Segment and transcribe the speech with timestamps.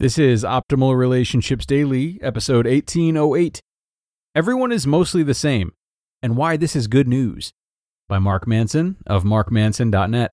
[0.00, 3.60] This is Optimal Relationships Daily, episode 1808.
[4.32, 5.72] Everyone is mostly the same,
[6.22, 7.52] and why this is good news,
[8.06, 10.30] by Mark Manson of markmanson.net.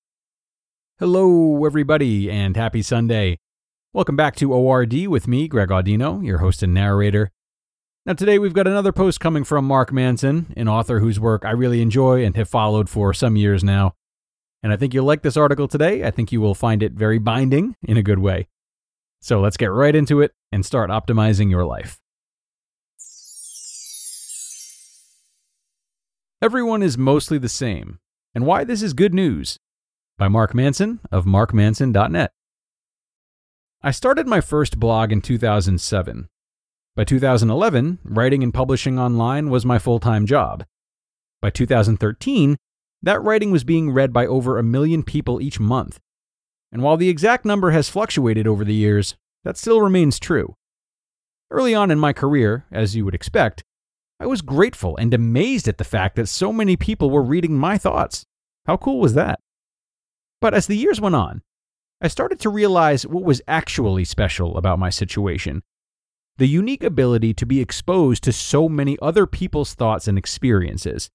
[0.99, 3.39] Hello, everybody, and happy Sunday.
[3.91, 7.31] Welcome back to ORD with me, Greg Audino, your host and narrator.
[8.05, 11.49] Now, today we've got another post coming from Mark Manson, an author whose work I
[11.49, 13.95] really enjoy and have followed for some years now.
[14.61, 16.03] And I think you'll like this article today.
[16.03, 18.47] I think you will find it very binding in a good way.
[19.21, 21.99] So let's get right into it and start optimizing your life.
[26.41, 27.99] Everyone is mostly the same,
[28.35, 29.57] and why this is good news
[30.17, 32.31] by Mark Manson of markmanson.net.
[33.81, 36.27] I started my first blog in 2007.
[36.95, 40.65] By 2011, writing and publishing online was my full time job.
[41.41, 42.57] By 2013,
[43.01, 45.99] that writing was being read by over a million people each month.
[46.75, 50.55] And while the exact number has fluctuated over the years, that still remains true.
[51.49, 53.63] Early on in my career, as you would expect,
[54.19, 57.77] I was grateful and amazed at the fact that so many people were reading my
[57.77, 58.25] thoughts.
[58.65, 59.39] How cool was that?
[60.41, 61.43] But as the years went on,
[62.01, 65.63] I started to realize what was actually special about my situation
[66.35, 71.09] the unique ability to be exposed to so many other people's thoughts and experiences.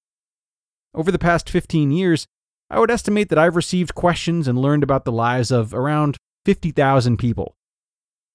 [0.94, 2.26] Over the past 15 years,
[2.70, 7.16] I would estimate that I've received questions and learned about the lives of around 50,000
[7.16, 7.56] people.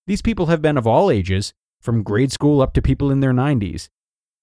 [0.08, 3.32] These people have been of all ages, from grade school up to people in their
[3.32, 3.88] 90s.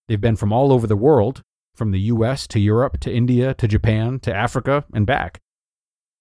[0.08, 1.42] They've been from all over the world,
[1.74, 5.40] from the US to Europe to India to Japan to Africa and back.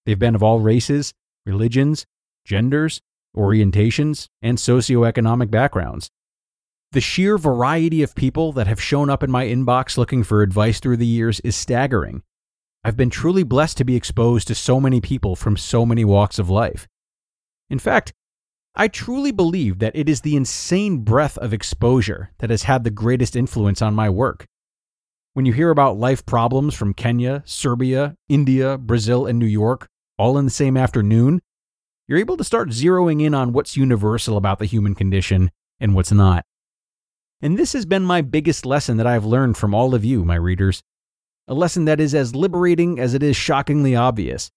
[0.04, 1.12] They've been of all races,
[1.46, 2.04] religions,
[2.44, 3.00] genders,
[3.36, 6.10] orientations, and socioeconomic backgrounds.
[6.92, 10.78] The sheer variety of people that have shown up in my inbox looking for advice
[10.78, 12.22] through the years is staggering.
[12.84, 16.38] I've been truly blessed to be exposed to so many people from so many walks
[16.40, 16.88] of life.
[17.70, 18.12] In fact,
[18.74, 22.90] I truly believe that it is the insane breadth of exposure that has had the
[22.90, 24.46] greatest influence on my work.
[25.34, 29.88] When you hear about life problems from Kenya, Serbia, India, Brazil, and New York,
[30.18, 31.40] all in the same afternoon,
[32.08, 36.12] you're able to start zeroing in on what's universal about the human condition and what's
[36.12, 36.44] not.
[37.40, 40.34] And this has been my biggest lesson that I've learned from all of you, my
[40.34, 40.82] readers.
[41.48, 44.50] A lesson that is as liberating as it is shockingly obvious.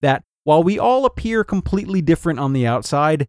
[0.00, 3.28] That while we all appear completely different on the outside,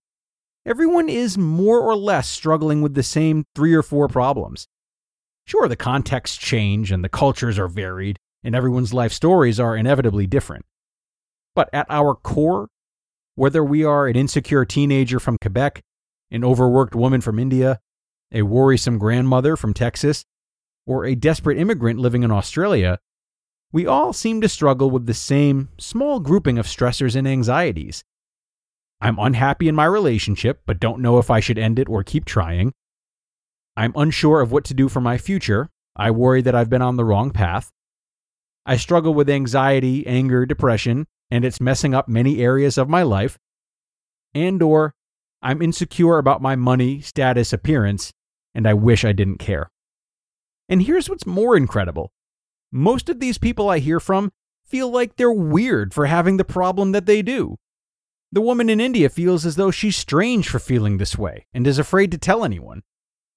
[0.65, 4.67] everyone is more or less struggling with the same three or four problems.
[5.45, 10.27] Sure, the contexts change and the cultures are varied, and everyone's life stories are inevitably
[10.27, 10.65] different.
[11.55, 12.69] But at our core,
[13.35, 15.81] whether we are an insecure teenager from Quebec,
[16.31, 17.79] an overworked woman from India,
[18.31, 20.25] a worrisome grandmother from Texas,
[20.87, 22.97] or a desperate immigrant living in Australia,
[23.71, 28.03] we all seem to struggle with the same small grouping of stressors and anxieties.
[29.01, 32.25] I'm unhappy in my relationship, but don't know if I should end it or keep
[32.25, 32.73] trying.
[33.75, 35.69] I'm unsure of what to do for my future.
[35.95, 37.69] I worry that I've been on the wrong path.
[38.65, 43.37] I struggle with anxiety, anger, depression, and it's messing up many areas of my life.
[44.33, 44.93] And or
[45.41, 48.13] I'm insecure about my money, status, appearance,
[48.55, 49.69] and I wish I didn't care.
[50.69, 52.11] And here's what's more incredible.
[52.71, 54.31] Most of these people I hear from
[54.65, 57.57] feel like they're weird for having the problem that they do.
[58.31, 61.79] The woman in India feels as though she's strange for feeling this way and is
[61.79, 62.83] afraid to tell anyone.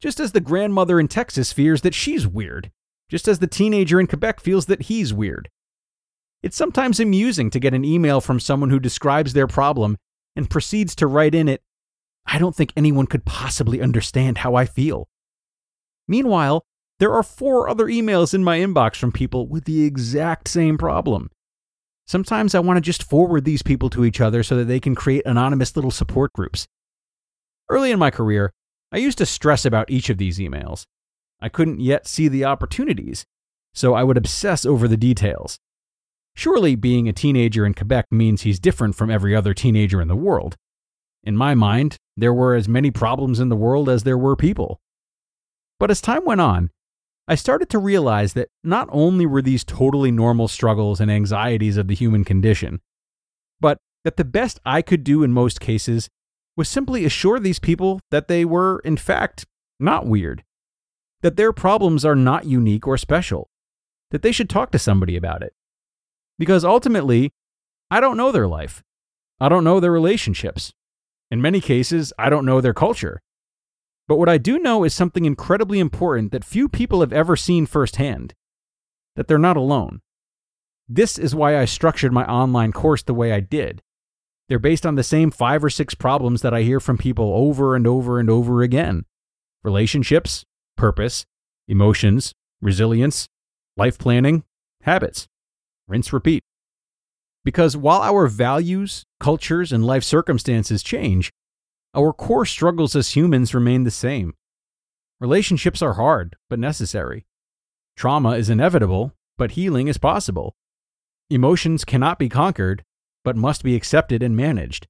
[0.00, 2.72] Just as the grandmother in Texas fears that she's weird.
[3.08, 5.48] Just as the teenager in Quebec feels that he's weird.
[6.42, 9.96] It's sometimes amusing to get an email from someone who describes their problem
[10.34, 11.62] and proceeds to write in it,
[12.26, 15.08] I don't think anyone could possibly understand how I feel.
[16.08, 16.64] Meanwhile,
[17.00, 21.30] there are four other emails in my inbox from people with the exact same problem.
[22.06, 24.94] Sometimes I want to just forward these people to each other so that they can
[24.94, 26.66] create anonymous little support groups.
[27.70, 28.52] Early in my career,
[28.92, 30.84] I used to stress about each of these emails.
[31.40, 33.24] I couldn't yet see the opportunities,
[33.72, 35.58] so I would obsess over the details.
[36.34, 40.16] Surely being a teenager in Quebec means he's different from every other teenager in the
[40.16, 40.56] world.
[41.24, 44.80] In my mind, there were as many problems in the world as there were people.
[45.78, 46.70] But as time went on,
[47.30, 51.86] I started to realize that not only were these totally normal struggles and anxieties of
[51.86, 52.80] the human condition,
[53.60, 56.08] but that the best I could do in most cases
[56.56, 59.46] was simply assure these people that they were, in fact,
[59.78, 60.42] not weird,
[61.20, 63.48] that their problems are not unique or special,
[64.10, 65.52] that they should talk to somebody about it.
[66.36, 67.30] Because ultimately,
[67.92, 68.82] I don't know their life.
[69.40, 70.72] I don't know their relationships.
[71.30, 73.20] In many cases, I don't know their culture.
[74.10, 77.64] But what I do know is something incredibly important that few people have ever seen
[77.64, 78.34] firsthand
[79.14, 80.00] that they're not alone.
[80.88, 83.82] This is why I structured my online course the way I did.
[84.48, 87.76] They're based on the same five or six problems that I hear from people over
[87.76, 89.04] and over and over again
[89.62, 90.44] relationships,
[90.76, 91.24] purpose,
[91.68, 93.28] emotions, resilience,
[93.76, 94.42] life planning,
[94.82, 95.28] habits.
[95.86, 96.42] Rinse, repeat.
[97.44, 101.30] Because while our values, cultures, and life circumstances change,
[101.94, 104.34] our core struggles as humans remain the same.
[105.20, 107.26] Relationships are hard, but necessary.
[107.96, 110.54] Trauma is inevitable, but healing is possible.
[111.28, 112.84] Emotions cannot be conquered,
[113.24, 114.86] but must be accepted and managed.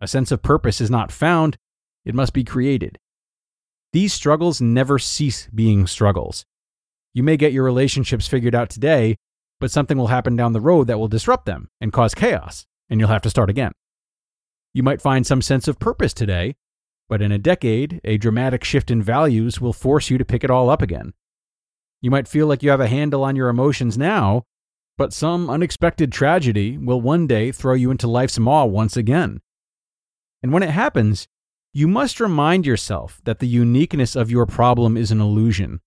[0.00, 1.56] A sense of purpose is not found,
[2.04, 2.98] it must be created.
[3.92, 6.44] These struggles never cease being struggles.
[7.14, 9.16] You may get your relationships figured out today,
[9.58, 13.00] but something will happen down the road that will disrupt them and cause chaos, and
[13.00, 13.72] you'll have to start again.
[14.76, 16.54] You might find some sense of purpose today,
[17.08, 20.50] but in a decade, a dramatic shift in values will force you to pick it
[20.50, 21.14] all up again.
[22.02, 24.42] You might feel like you have a handle on your emotions now,
[24.98, 29.40] but some unexpected tragedy will one day throw you into life's maw once again.
[30.42, 31.26] And when it happens,
[31.72, 35.80] you must remind yourself that the uniqueness of your problem is an illusion,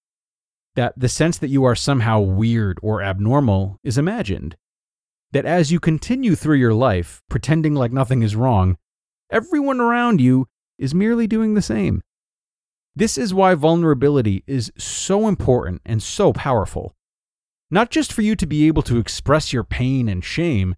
[0.74, 4.58] that the sense that you are somehow weird or abnormal is imagined,
[5.32, 8.78] that as you continue through your life pretending like nothing is wrong,
[9.32, 10.48] everyone around you
[10.78, 12.02] is merely doing the same.
[12.96, 16.96] This is why vulnerability is so important and so powerful.
[17.72, 20.76] Not just for you to be able to express your pain and shame,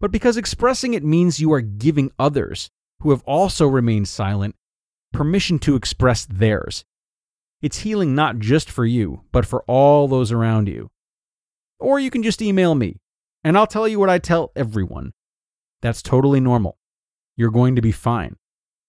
[0.00, 2.70] but because expressing it means you are giving others,
[3.00, 4.54] who have also remained silent,
[5.12, 6.84] permission to express theirs.
[7.62, 10.90] It's healing not just for you, but for all those around you.
[11.80, 12.98] Or you can just email me,
[13.44, 15.12] and I'll tell you what I tell everyone.
[15.80, 16.78] That's totally normal.
[17.36, 18.36] You're going to be fine.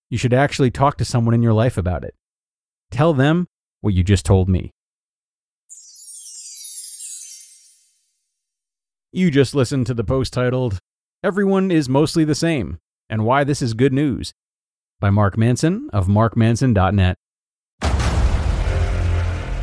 [0.10, 2.16] You should actually talk to someone in your life about it.
[2.90, 3.48] Tell them
[3.82, 4.72] what you just told me.
[9.12, 10.80] You just listened to the post titled,
[11.24, 12.80] Everyone is Mostly the Same
[13.10, 14.34] and Why This is Good News
[15.00, 17.18] by Mark Manson of markmanson.net.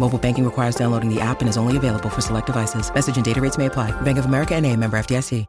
[0.00, 2.92] Mobile banking requires downloading the app and is only available for select devices.
[2.92, 3.90] Message and data rates may apply.
[4.00, 5.46] Bank of America and a member FDIC.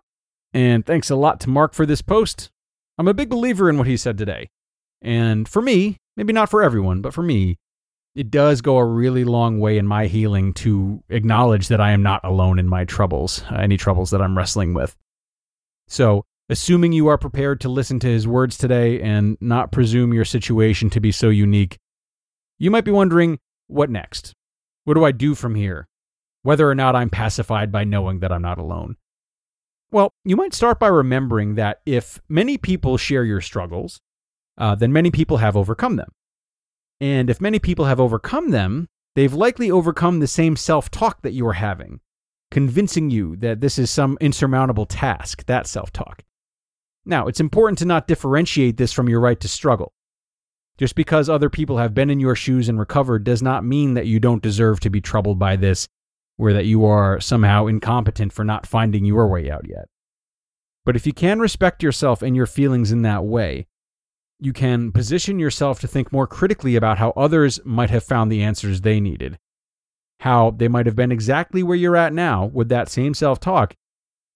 [0.53, 2.49] And thanks a lot to Mark for this post.
[2.97, 4.49] I'm a big believer in what he said today.
[5.01, 7.57] And for me, maybe not for everyone, but for me,
[8.15, 12.03] it does go a really long way in my healing to acknowledge that I am
[12.03, 14.97] not alone in my troubles, any troubles that I'm wrestling with.
[15.87, 20.25] So, assuming you are prepared to listen to his words today and not presume your
[20.25, 21.77] situation to be so unique,
[22.57, 24.33] you might be wondering what next?
[24.89, 25.87] What do I do from here?
[26.41, 28.95] Whether or not I'm pacified by knowing that I'm not alone.
[29.91, 34.01] Well, you might start by remembering that if many people share your struggles,
[34.57, 36.09] uh, then many people have overcome them.
[36.99, 41.33] And if many people have overcome them, they've likely overcome the same self talk that
[41.33, 41.99] you are having,
[42.49, 46.23] convincing you that this is some insurmountable task, that self talk.
[47.05, 49.93] Now, it's important to not differentiate this from your right to struggle.
[50.79, 54.07] Just because other people have been in your shoes and recovered does not mean that
[54.07, 55.89] you don't deserve to be troubled by this
[56.37, 59.89] or that you are somehow incompetent for not finding your way out yet.
[60.85, 63.67] But if you can respect yourself and your feelings in that way,
[64.39, 68.41] you can position yourself to think more critically about how others might have found the
[68.41, 69.37] answers they needed,
[70.21, 73.75] how they might have been exactly where you're at now with that same self talk,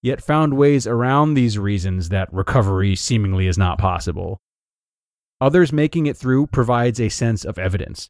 [0.02, 4.42] yet found ways around these reasons that recovery seemingly is not possible.
[5.44, 8.10] Others making it through provides a sense of evidence.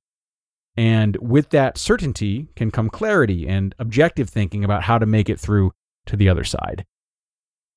[0.78, 5.40] And with that certainty can come clarity and objective thinking about how to make it
[5.40, 5.72] through
[6.06, 6.86] to the other side.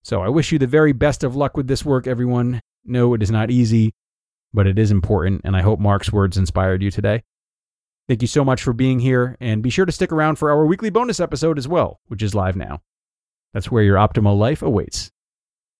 [0.02, 2.60] So I wish you the very best of luck with this work, everyone.
[2.84, 3.94] No, it is not easy,
[4.52, 7.22] but it is important, and I hope Mark's words inspired you today.
[8.08, 10.66] Thank you so much for being here, and be sure to stick around for our
[10.66, 12.82] weekly bonus episode as well, which is live now.
[13.54, 15.12] That's where your optimal life awaits.